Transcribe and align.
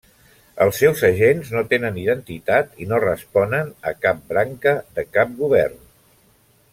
Els 0.63 0.77
seus 0.83 1.01
agents 1.09 1.51
no 1.55 1.61
tenen 1.73 1.99
identitat 2.05 2.73
i 2.85 2.89
no 2.93 3.01
responen 3.03 3.69
a 3.91 3.93
cap 4.07 4.23
branca 4.33 4.75
de 4.97 5.05
cap 5.19 5.37
govern. 5.43 5.77